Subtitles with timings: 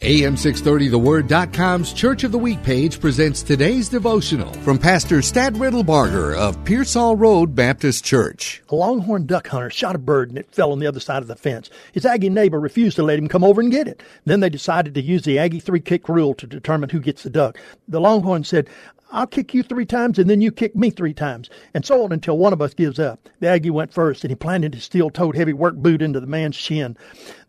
[0.00, 7.14] AM630TheWord.com's Church of the Week page presents today's devotional from Pastor Stad Riddlebarger of Pearsall
[7.14, 8.60] Road Baptist Church.
[8.70, 11.28] A longhorn duck hunter shot a bird and it fell on the other side of
[11.28, 11.70] the fence.
[11.92, 14.02] His Aggie neighbor refused to let him come over and get it.
[14.24, 17.30] Then they decided to use the Aggie three kick rule to determine who gets the
[17.30, 17.56] duck.
[17.86, 18.68] The longhorn said,
[19.14, 22.10] I'll kick you three times and then you kick me three times, and so on
[22.10, 23.28] until one of us gives up.
[23.38, 26.26] The Aggie went first and he planted his steel toed heavy work boot into the
[26.26, 26.96] man's shin.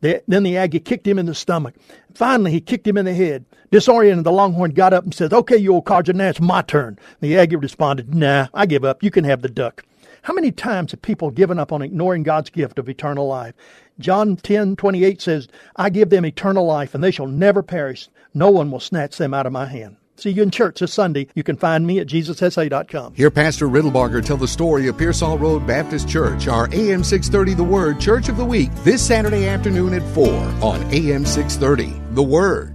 [0.06, 1.74] The, then the Aggie kicked him in the stomach.
[2.14, 3.44] Finally, he kicked him in the head.
[3.72, 7.00] Disoriented, the Longhorn got up and said, Okay, you old codger, now it's my turn.
[7.22, 9.02] The Aggie responded, Nah, I give up.
[9.02, 9.84] You can have the duck.
[10.22, 13.56] How many times have people given up on ignoring God's gift of eternal life?
[13.98, 18.08] John 10, 28 says, I give them eternal life, and they shall never perish.
[18.32, 19.98] No one will snatch them out of my hand.
[20.18, 21.28] See you in church this Sunday.
[21.36, 23.16] You can find me at JesusSA.com.
[23.16, 27.64] Hear Pastor Riddlebarger tell the story of Pearsall Road Baptist Church, our AM 630 The
[27.64, 30.28] Word Church of the Week, this Saturday afternoon at 4
[30.62, 32.75] on AM 630 The Word.